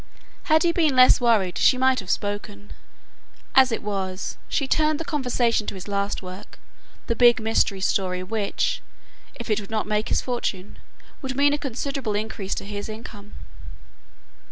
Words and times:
Had 0.45 0.63
he 0.63 0.71
been 0.71 0.95
less 0.95 1.21
worried 1.21 1.59
she 1.59 1.77
might 1.77 1.99
have 1.99 2.09
spoken. 2.09 2.73
As 3.53 3.71
it 3.71 3.83
was, 3.83 4.35
she 4.49 4.67
turned 4.67 4.99
the 4.99 5.05
conversation 5.05 5.67
to 5.67 5.75
his 5.75 5.87
last 5.87 6.23
work, 6.23 6.57
the 7.05 7.15
big 7.15 7.39
mystery 7.39 7.81
story 7.81 8.23
which, 8.23 8.81
if 9.35 9.47
it 9.51 9.61
would 9.61 9.69
not 9.69 9.85
make 9.85 10.09
his 10.09 10.19
fortune, 10.19 10.79
would 11.21 11.35
mean 11.37 11.53
a 11.53 11.57
considerable 11.59 12.15
increase 12.15 12.55
to 12.55 12.65
his 12.65 12.89
income. 12.89 13.33